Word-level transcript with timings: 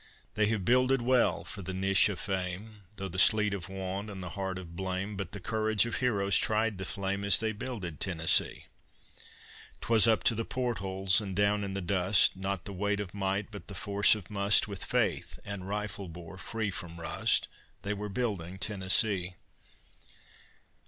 They 0.33 0.47
have 0.47 0.65
builded 0.65 1.03
well 1.03 1.43
for 1.43 1.61
the 1.61 1.75
niche 1.75 2.09
of 2.09 2.19
fame, 2.19 2.85
Through 2.97 3.09
the 3.09 3.19
sleet 3.19 3.53
of 3.53 3.69
want 3.69 4.09
and 4.09 4.23
the 4.23 4.31
heat 4.31 4.57
of 4.57 4.75
blame, 4.75 5.15
But 5.15 5.31
the 5.31 5.39
courage 5.39 5.85
of 5.85 5.97
heroes 5.97 6.39
tried 6.39 6.79
the 6.79 6.85
flame, 6.85 7.23
As 7.23 7.37
they 7.37 7.51
builded 7.51 7.99
Tennessee. 7.99 8.65
'Twas 9.79 10.07
up 10.07 10.23
to 10.23 10.33
the 10.33 10.43
port 10.43 10.79
holes 10.79 11.21
and 11.21 11.35
down 11.35 11.63
in 11.63 11.75
the 11.75 11.81
dust, 11.83 12.35
Not 12.35 12.65
the 12.65 12.73
weight 12.73 12.99
of 12.99 13.13
might, 13.13 13.51
but 13.51 13.67
the 13.67 13.75
force 13.75 14.15
of 14.15 14.31
must, 14.31 14.67
With 14.67 14.83
faith 14.83 15.37
and 15.45 15.69
rifle 15.69 16.09
bore 16.09 16.39
free 16.39 16.71
from 16.71 16.99
rust, 16.99 17.47
They 17.83 17.93
were 17.93 18.09
building 18.09 18.57
Tennessee. 18.57 19.35